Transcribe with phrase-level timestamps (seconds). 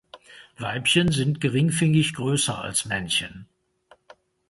[0.57, 3.47] Weibchen sind geringfügig größer als Männchen.